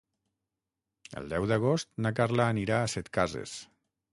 [1.21, 3.55] El deu d'agost na Carla anirà a Setcases.